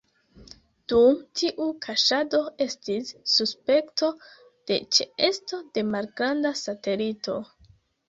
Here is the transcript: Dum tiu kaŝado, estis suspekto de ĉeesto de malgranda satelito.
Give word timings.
Dum 0.93 1.19
tiu 1.41 1.67
kaŝado, 1.87 2.39
estis 2.67 3.13
suspekto 3.35 4.11
de 4.73 4.81
ĉeesto 4.99 5.63
de 5.79 5.89
malgranda 5.95 6.57
satelito. 6.67 7.43